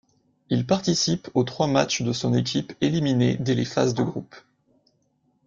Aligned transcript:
Il 0.49 0.65
participe 0.65 1.27
aux 1.35 1.43
trois 1.43 1.67
matchs 1.67 2.01
de 2.01 2.11
son 2.11 2.33
équipe 2.33 2.73
éliminée 2.81 3.37
dès 3.39 3.53
les 3.53 3.65
phases 3.65 3.93
de 3.93 4.01
groupe. 4.01 4.33